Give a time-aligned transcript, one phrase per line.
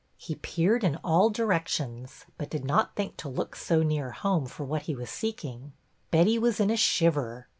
[0.17, 4.63] He peered in all directions, but did not think to look so near home for
[4.63, 5.73] what he was seek ing.
[6.09, 7.47] Betty was in a shiver.